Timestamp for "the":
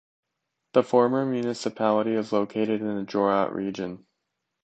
0.73-0.81, 2.97-3.03